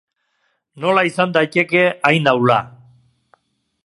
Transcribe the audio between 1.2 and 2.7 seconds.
daiteke hain ahula.